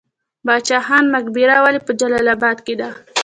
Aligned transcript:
باچا 0.45 0.79
خان 0.85 1.05
مقبره 1.15 1.55
ولې 1.63 1.79
په 1.87 1.91
جلال 1.99 2.27
اباد 2.35 2.57
کې 2.65 2.75
ده؟ 2.79 2.89